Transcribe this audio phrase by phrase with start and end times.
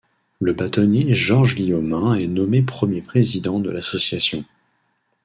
[0.39, 4.43] Le Bâtonnier Georges Guillaumin est nommé premier Président de l’association.